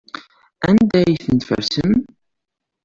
[0.67, 1.91] Anda ay ten-id-tfarsem?